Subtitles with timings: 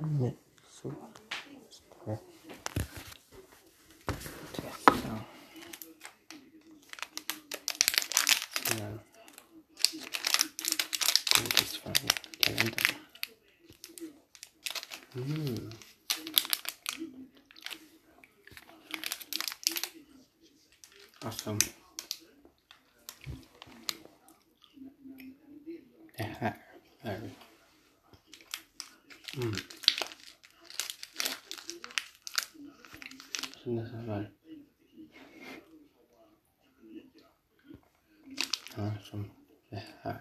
[0.00, 0.32] Det.
[4.52, 5.24] Testa.
[8.64, 9.00] Sen.
[11.36, 12.96] Godisfärgkalendern.
[29.36, 29.54] Mm.
[38.76, 39.30] Ja, som
[39.68, 40.20] det här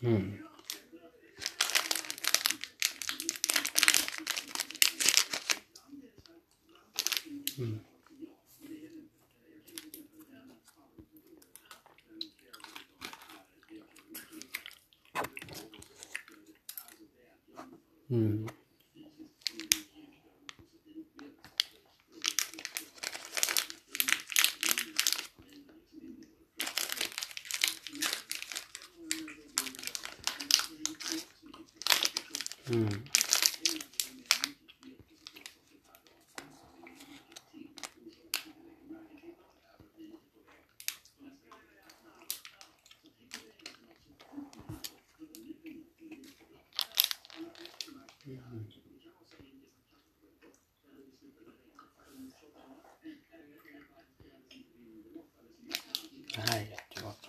[0.00, 0.38] 嗯。
[7.58, 7.80] 嗯。
[18.08, 18.46] 嗯。
[32.70, 32.78] Mm.
[32.80, 32.88] Mm.
[48.26, 48.34] Mm.
[48.36, 48.38] Mm.
[48.52, 48.66] Mm.
[56.34, 57.28] Det här är jättegott.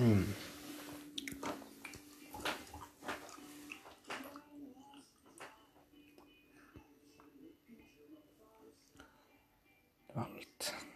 [0.00, 0.08] riktigt gott.
[0.08, 0.08] Mm.
[0.08, 0.34] Mm.
[10.14, 10.80] Allt.